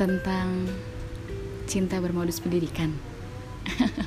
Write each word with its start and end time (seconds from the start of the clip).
tentang 0.00 0.64
cinta 1.68 2.00
bermodus 2.00 2.40
pendidikan. 2.40 2.88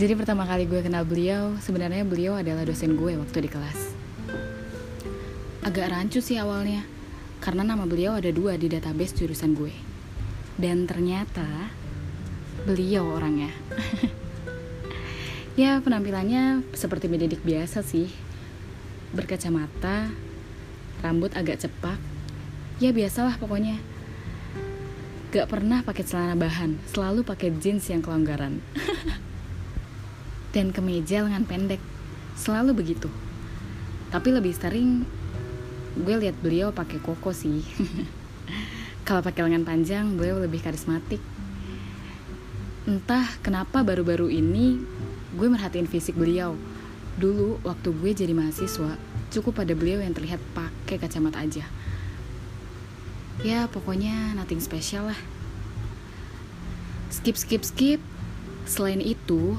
Jadi 0.00 0.16
pertama 0.16 0.48
kali 0.48 0.64
gue 0.64 0.80
kenal 0.80 1.04
beliau, 1.04 1.52
sebenarnya 1.60 2.00
beliau 2.08 2.32
adalah 2.32 2.64
dosen 2.64 2.96
gue 2.96 3.12
waktu 3.12 3.44
di 3.44 3.50
kelas. 3.52 3.92
Agak 5.68 5.92
rancu 5.92 6.24
sih 6.24 6.40
awalnya, 6.40 6.88
karena 7.44 7.60
nama 7.60 7.84
beliau 7.84 8.16
ada 8.16 8.32
dua 8.32 8.56
di 8.56 8.72
database 8.72 9.20
jurusan 9.20 9.52
gue. 9.52 9.76
Dan 10.56 10.88
ternyata 10.88 11.68
beliau 12.64 13.20
orangnya. 13.20 13.52
ya 15.60 15.84
penampilannya 15.84 16.64
seperti 16.72 17.12
mendidik 17.12 17.44
biasa 17.44 17.84
sih. 17.84 18.08
Berkacamata, 19.12 20.08
rambut 21.04 21.36
agak 21.36 21.60
cepak. 21.60 22.00
Ya 22.80 22.96
biasalah 22.96 23.36
pokoknya. 23.36 23.95
Gak 25.36 25.52
pernah 25.52 25.84
pakai 25.84 26.00
celana 26.00 26.32
bahan, 26.32 26.80
selalu 26.96 27.20
pakai 27.20 27.52
jeans 27.60 27.84
yang 27.92 28.00
kelonggaran. 28.00 28.56
Dan 30.56 30.72
kemeja 30.72 31.20
lengan 31.28 31.44
pendek, 31.44 31.76
selalu 32.40 32.72
begitu. 32.72 33.12
Tapi 34.08 34.32
lebih 34.32 34.56
sering 34.56 35.04
gue 35.92 36.14
lihat 36.16 36.40
beliau 36.40 36.72
pakai 36.72 37.04
koko 37.04 37.36
sih. 37.36 37.60
Kalau 39.04 39.20
pakai 39.20 39.44
lengan 39.44 39.68
panjang, 39.68 40.16
beliau 40.16 40.40
lebih 40.40 40.64
karismatik. 40.64 41.20
Entah 42.88 43.28
kenapa 43.44 43.84
baru-baru 43.84 44.32
ini 44.32 44.80
gue 45.36 45.48
merhatiin 45.52 45.84
fisik 45.84 46.16
beliau. 46.16 46.56
Dulu 47.20 47.60
waktu 47.60 47.92
gue 47.92 48.10
jadi 48.16 48.32
mahasiswa, 48.32 48.96
cukup 49.28 49.60
pada 49.60 49.76
beliau 49.76 50.00
yang 50.00 50.16
terlihat 50.16 50.40
pakai 50.56 50.96
kacamata 50.96 51.44
aja. 51.44 51.68
Ya 53.44 53.68
pokoknya 53.68 54.32
nothing 54.32 54.62
special 54.64 55.12
lah. 55.12 55.20
Skip 57.12 57.36
skip 57.36 57.62
skip. 57.66 58.00
Selain 58.66 58.98
itu, 58.98 59.54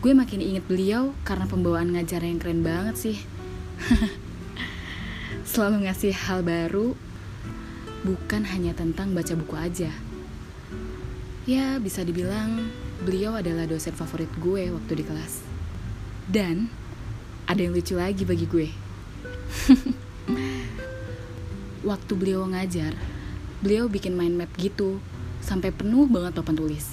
gue 0.00 0.12
makin 0.16 0.40
inget 0.40 0.64
beliau 0.64 1.12
karena 1.26 1.44
pembawaan 1.44 1.92
ngajar 1.92 2.24
yang 2.24 2.40
keren 2.40 2.64
banget 2.64 2.96
sih. 2.96 3.18
Selalu 5.52 5.84
ngasih 5.84 6.16
hal 6.16 6.40
baru, 6.40 6.96
bukan 8.06 8.48
hanya 8.48 8.72
tentang 8.72 9.12
baca 9.12 9.36
buku 9.36 9.54
aja. 9.58 9.92
Ya, 11.44 11.76
bisa 11.82 12.06
dibilang 12.06 12.70
beliau 13.02 13.36
adalah 13.36 13.66
dosen 13.68 13.92
favorit 13.92 14.30
gue 14.40 14.72
waktu 14.72 14.92
di 15.02 15.04
kelas. 15.04 15.44
Dan 16.30 16.72
ada 17.44 17.60
yang 17.60 17.74
lucu 17.76 17.98
lagi 17.98 18.24
bagi 18.24 18.46
gue. 18.48 18.68
waktu 21.82 22.12
beliau 22.14 22.46
ngajar, 22.46 22.94
beliau 23.62 23.90
bikin 23.90 24.14
mind 24.14 24.38
map 24.38 24.50
gitu, 24.58 25.02
sampai 25.42 25.74
penuh 25.74 26.06
banget 26.06 26.38
papan 26.38 26.56
tulis. 26.58 26.86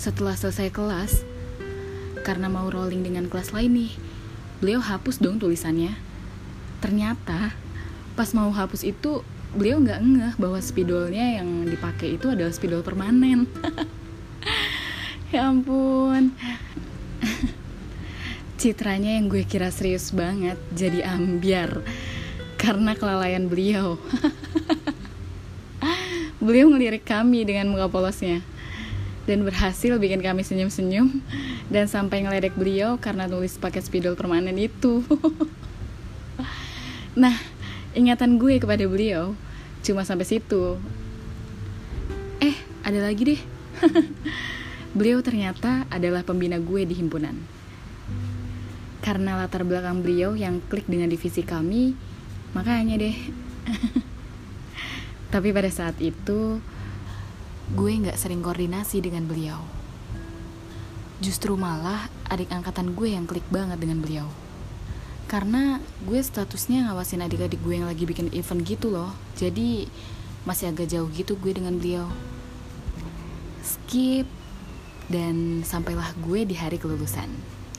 Setelah 0.00 0.36
selesai 0.36 0.72
kelas, 0.72 1.12
karena 2.24 2.48
mau 2.48 2.68
rolling 2.68 3.04
dengan 3.04 3.28
kelas 3.28 3.52
lain 3.52 3.72
nih, 3.76 3.92
beliau 4.60 4.80
hapus 4.80 5.20
dong 5.20 5.40
tulisannya. 5.40 5.92
Ternyata, 6.80 7.52
pas 8.16 8.30
mau 8.32 8.48
hapus 8.52 8.84
itu, 8.84 9.20
beliau 9.52 9.80
nggak 9.80 10.00
ngeh 10.00 10.34
bahwa 10.36 10.58
spidolnya 10.60 11.40
yang 11.40 11.68
dipakai 11.68 12.16
itu 12.20 12.32
adalah 12.32 12.52
spidol 12.52 12.84
permanen. 12.84 13.48
ya 15.32 15.48
ampun. 15.48 16.32
Citranya 18.58 19.14
yang 19.20 19.30
gue 19.30 19.46
kira 19.46 19.70
serius 19.70 20.10
banget 20.10 20.58
jadi 20.74 21.06
ambiar 21.06 21.78
karena 22.58 22.92
kelalaian 22.98 23.46
beliau. 23.46 23.96
beliau 26.44 26.70
ngelirik 26.70 27.06
kami 27.06 27.46
dengan 27.46 27.70
muka 27.70 27.90
polosnya 27.90 28.42
dan 29.28 29.44
berhasil 29.44 30.00
bikin 30.00 30.24
kami 30.24 30.40
senyum-senyum 30.40 31.20
dan 31.68 31.84
sampai 31.84 32.24
ngeledek 32.24 32.56
beliau 32.56 32.96
karena 32.96 33.28
tulis 33.28 33.60
paket 33.60 33.84
spidol 33.84 34.16
permanen 34.16 34.56
itu. 34.56 35.04
nah, 37.22 37.36
ingatan 37.92 38.40
gue 38.40 38.56
kepada 38.56 38.88
beliau 38.88 39.36
cuma 39.84 40.08
sampai 40.08 40.24
situ. 40.24 40.80
Eh, 42.40 42.56
ada 42.80 43.04
lagi 43.04 43.36
deh. 43.36 43.40
beliau 44.98 45.20
ternyata 45.20 45.84
adalah 45.92 46.24
pembina 46.24 46.56
gue 46.56 46.88
di 46.88 46.96
himpunan. 46.96 47.36
Karena 49.04 49.36
latar 49.36 49.62
belakang 49.68 50.00
beliau 50.00 50.32
yang 50.34 50.64
klik 50.72 50.88
dengan 50.88 51.12
divisi 51.12 51.44
kami, 51.44 51.92
makanya 52.58 52.98
deh. 52.98 53.14
Tapi 55.32 55.54
pada 55.54 55.70
saat 55.70 55.94
itu 56.02 56.58
gue 57.70 57.90
nggak 58.02 58.18
sering 58.18 58.42
koordinasi 58.42 58.98
dengan 58.98 59.30
beliau. 59.30 59.62
Justru 61.22 61.54
malah 61.54 62.10
adik 62.26 62.50
angkatan 62.50 62.98
gue 62.98 63.14
yang 63.14 63.30
klik 63.30 63.46
banget 63.46 63.78
dengan 63.78 64.02
beliau. 64.02 64.26
Karena 65.30 65.78
gue 66.02 66.18
statusnya 66.18 66.90
ngawasin 66.90 67.22
adik-adik 67.22 67.62
gue 67.62 67.78
yang 67.78 67.86
lagi 67.86 68.08
bikin 68.08 68.34
event 68.34 68.66
gitu 68.66 68.90
loh. 68.90 69.14
Jadi 69.38 69.86
masih 70.42 70.74
agak 70.74 70.90
jauh 70.90 71.06
gitu 71.14 71.38
gue 71.38 71.52
dengan 71.54 71.78
beliau. 71.78 72.10
Skip. 73.62 74.26
Dan 75.08 75.64
sampailah 75.64 76.12
gue 76.20 76.44
di 76.44 76.52
hari 76.52 76.76
kelulusan. 76.76 77.32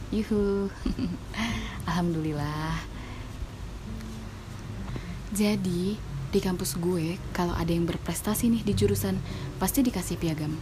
Yuhu. 0.10 0.66
Alhamdulillah 1.90 2.99
jadi, 5.30 5.94
di 6.34 6.40
kampus 6.42 6.74
gue, 6.82 7.22
kalau 7.38 7.54
ada 7.54 7.70
yang 7.70 7.86
berprestasi 7.86 8.50
nih 8.50 8.66
di 8.66 8.74
jurusan, 8.74 9.14
pasti 9.62 9.86
dikasih 9.86 10.18
piagam. 10.18 10.58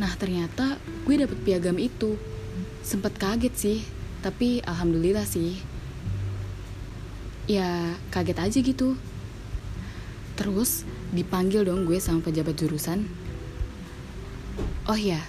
Nah, 0.00 0.08
ternyata 0.16 0.80
gue 1.04 1.14
dapet 1.20 1.36
piagam 1.44 1.76
itu. 1.76 2.16
Sempet 2.80 3.20
kaget 3.20 3.54
sih, 3.56 3.78
tapi 4.24 4.64
alhamdulillah 4.64 5.28
sih. 5.28 5.60
Ya, 7.44 7.92
kaget 8.08 8.38
aja 8.40 8.58
gitu. 8.64 8.96
Terus, 10.40 10.88
dipanggil 11.12 11.68
dong 11.68 11.84
gue 11.84 12.00
sama 12.00 12.24
pejabat 12.24 12.56
jurusan. 12.56 13.04
Oh 14.88 14.96
ya, 14.96 15.20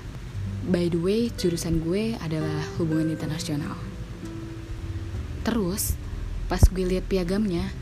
by 0.72 0.88
the 0.88 1.00
way, 1.00 1.28
jurusan 1.28 1.84
gue 1.84 2.16
adalah 2.24 2.64
hubungan 2.80 3.12
internasional. 3.12 3.76
Terus, 5.44 6.00
Pas 6.46 6.62
gue 6.62 6.86
lihat 6.86 7.10
piagamnya, 7.10 7.74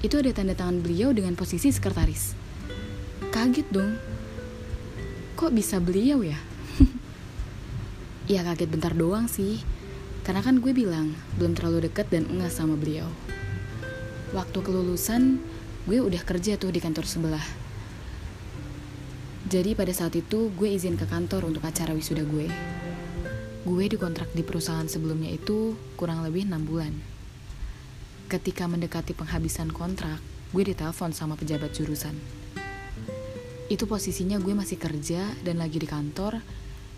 itu 0.00 0.16
ada 0.16 0.32
tanda 0.32 0.52
tangan 0.52 0.80
beliau 0.84 1.12
dengan 1.12 1.36
posisi 1.36 1.72
sekretaris. 1.72 2.36
Kaget 3.32 3.68
dong. 3.72 3.96
Kok 5.36 5.52
bisa 5.52 5.80
beliau 5.80 6.20
ya? 6.24 6.36
ya 8.32 8.44
kaget 8.44 8.68
bentar 8.68 8.92
doang 8.92 9.28
sih. 9.28 9.60
Karena 10.20 10.44
kan 10.44 10.60
gue 10.60 10.72
bilang 10.76 11.16
belum 11.40 11.56
terlalu 11.56 11.88
dekat 11.88 12.12
dan 12.12 12.28
enggak 12.28 12.52
sama 12.52 12.76
beliau. 12.76 13.08
Waktu 14.36 14.58
kelulusan, 14.60 15.40
gue 15.88 15.98
udah 16.04 16.22
kerja 16.22 16.60
tuh 16.60 16.70
di 16.70 16.80
kantor 16.80 17.08
sebelah. 17.08 17.46
Jadi 19.50 19.72
pada 19.72 19.90
saat 19.90 20.14
itu 20.14 20.52
gue 20.54 20.68
izin 20.68 21.00
ke 21.00 21.08
kantor 21.08 21.48
untuk 21.48 21.64
acara 21.64 21.96
wisuda 21.96 22.22
gue. 22.22 22.46
Gue 23.64 23.84
dikontrak 23.88 24.30
di 24.36 24.44
perusahaan 24.46 24.86
sebelumnya 24.86 25.32
itu 25.32 25.74
kurang 25.96 26.22
lebih 26.22 26.46
6 26.46 26.68
bulan. 26.68 27.19
Ketika 28.30 28.70
mendekati 28.70 29.10
penghabisan 29.10 29.74
kontrak, 29.74 30.22
gue 30.54 30.62
ditelepon 30.62 31.10
sama 31.10 31.34
pejabat 31.34 31.74
jurusan. 31.74 32.14
Itu 33.66 33.90
posisinya 33.90 34.38
gue 34.38 34.54
masih 34.54 34.78
kerja 34.78 35.34
dan 35.42 35.58
lagi 35.58 35.82
di 35.82 35.90
kantor, 35.90 36.38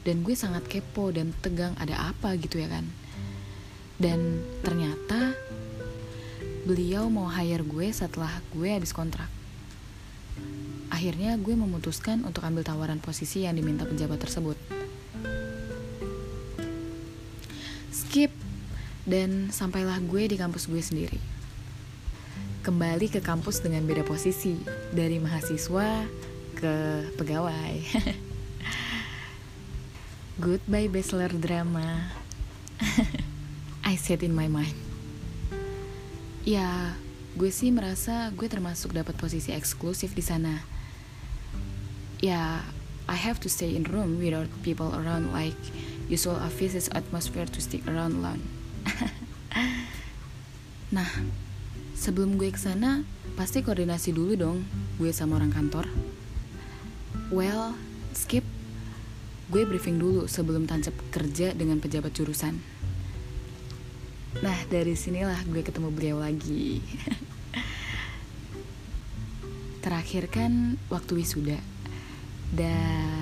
dan 0.04 0.20
gue 0.20 0.36
sangat 0.36 0.68
kepo 0.68 1.08
dan 1.08 1.32
tegang 1.40 1.72
ada 1.80 2.12
apa 2.12 2.36
gitu 2.36 2.60
ya 2.60 2.68
kan. 2.68 2.84
Dan 3.96 4.44
ternyata 4.60 5.32
beliau 6.68 7.08
mau 7.08 7.32
hire 7.32 7.64
gue 7.64 7.88
setelah 7.96 8.44
gue 8.52 8.68
habis 8.68 8.92
kontrak. 8.92 9.32
Akhirnya 10.92 11.40
gue 11.40 11.56
memutuskan 11.56 12.28
untuk 12.28 12.44
ambil 12.44 12.60
tawaran 12.60 13.00
posisi 13.00 13.48
yang 13.48 13.56
diminta 13.56 13.88
pejabat 13.88 14.20
tersebut. 14.20 14.60
Skip 17.88 18.51
dan 19.02 19.50
sampailah 19.50 19.98
gue 20.06 20.30
di 20.30 20.36
kampus 20.38 20.70
gue 20.70 20.78
sendiri. 20.78 21.18
Kembali 22.62 23.10
ke 23.10 23.18
kampus 23.18 23.58
dengan 23.58 23.82
beda 23.82 24.06
posisi, 24.06 24.54
dari 24.94 25.18
mahasiswa 25.18 26.06
ke 26.54 26.74
pegawai. 27.18 27.74
Goodbye 30.42 30.86
bachelor 30.86 31.34
drama. 31.34 32.14
I 33.90 33.98
said 33.98 34.22
in 34.22 34.30
my 34.30 34.46
mind. 34.46 34.78
Ya, 36.46 36.94
gue 37.34 37.50
sih 37.50 37.74
merasa 37.74 38.30
gue 38.30 38.46
termasuk 38.46 38.94
dapat 38.94 39.18
posisi 39.18 39.50
eksklusif 39.50 40.14
di 40.14 40.22
sana. 40.22 40.62
Ya, 42.22 42.62
I 43.10 43.18
have 43.18 43.42
to 43.42 43.50
stay 43.50 43.74
in 43.74 43.82
room 43.90 44.22
without 44.22 44.46
people 44.62 44.94
around 44.94 45.34
like 45.34 45.58
usual 46.06 46.38
offices 46.38 46.86
atmosphere 46.94 47.50
to 47.50 47.58
stick 47.58 47.82
around 47.90 48.22
alone. 48.22 48.61
nah, 50.96 51.08
sebelum 51.94 52.36
gue 52.36 52.50
ke 52.50 52.60
sana, 52.60 53.06
pasti 53.38 53.62
koordinasi 53.62 54.12
dulu 54.12 54.32
dong 54.34 54.58
gue 54.98 55.14
sama 55.14 55.38
orang 55.38 55.54
kantor. 55.54 55.86
Well, 57.32 57.78
skip. 58.12 58.44
Gue 59.52 59.68
briefing 59.68 60.00
dulu 60.00 60.26
sebelum 60.26 60.66
tancap 60.66 60.96
kerja 61.12 61.52
dengan 61.52 61.78
pejabat 61.78 62.10
jurusan. 62.16 62.56
Nah, 64.40 64.58
dari 64.66 64.98
sinilah 64.98 65.46
gue 65.46 65.62
ketemu 65.62 65.94
beliau 65.94 66.18
lagi. 66.18 66.82
Terakhir 69.84 70.26
kan 70.32 70.80
waktu 70.90 71.22
wisuda. 71.22 71.60
Dan 72.50 73.21